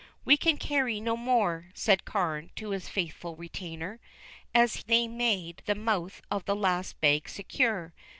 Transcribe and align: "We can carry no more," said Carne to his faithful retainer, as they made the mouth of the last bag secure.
"We 0.25 0.35
can 0.35 0.57
carry 0.57 0.99
no 0.99 1.15
more," 1.15 1.67
said 1.75 2.05
Carne 2.05 2.49
to 2.55 2.71
his 2.71 2.89
faithful 2.89 3.35
retainer, 3.35 3.99
as 4.51 4.83
they 4.87 5.07
made 5.07 5.61
the 5.67 5.75
mouth 5.75 6.23
of 6.31 6.43
the 6.45 6.55
last 6.55 6.99
bag 7.01 7.29
secure. 7.29 7.93